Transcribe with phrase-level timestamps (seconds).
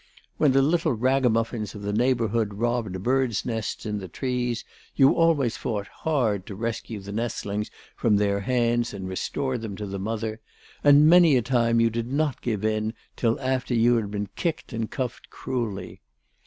[0.37, 5.57] When the little ragamuffins of the neighbourhood robbed birds' nests in the trees, you always
[5.57, 10.39] fought hard to rescue the nestlings from their hands and restore them to the mother,
[10.83, 14.73] and many a time you did not give in till after you had been kicked
[14.73, 16.01] and cuffed cruelly.